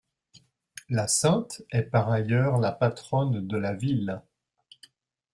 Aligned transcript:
La 0.89 1.07
sainte 1.07 1.61
est 1.69 1.83
par 1.83 2.09
ailleurs 2.09 2.57
la 2.57 2.71
patronne 2.71 3.45
de 3.45 3.55
la 3.55 3.75
ville. 3.75 4.23